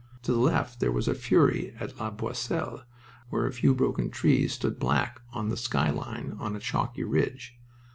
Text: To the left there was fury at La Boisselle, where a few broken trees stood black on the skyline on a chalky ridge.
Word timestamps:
To 0.23 0.31
the 0.31 0.39
left 0.39 0.79
there 0.79 0.91
was 0.91 1.07
fury 1.09 1.75
at 1.79 1.99
La 1.99 2.09
Boisselle, 2.09 2.85
where 3.29 3.45
a 3.45 3.53
few 3.53 3.75
broken 3.75 4.09
trees 4.09 4.51
stood 4.53 4.79
black 4.79 5.21
on 5.31 5.49
the 5.49 5.55
skyline 5.55 6.35
on 6.39 6.55
a 6.55 6.59
chalky 6.59 7.03
ridge. 7.03 7.53